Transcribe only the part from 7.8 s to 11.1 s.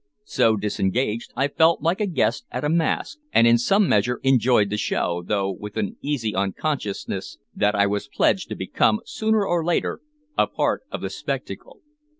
was pledged to become, sooner or later, a part of